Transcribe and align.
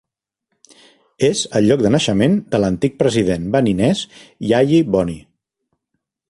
És 1.27 1.41
el 1.59 1.67
lloc 1.71 1.83
de 1.87 1.91
naixement 1.95 2.37
de 2.55 2.61
l'antic 2.63 2.97
president 3.03 3.45
beninès 3.57 4.03
Yayi 4.53 4.81
Boni. 4.97 5.21